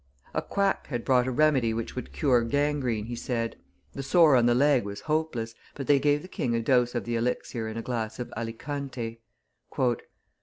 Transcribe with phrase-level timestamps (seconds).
[0.33, 3.55] A quack had brought a remedy which would cure gangrene, he said.
[3.93, 7.03] The sore on the leg was hopeless, but they gave the king a dose of
[7.05, 9.21] the elixir in a glass of Alicante.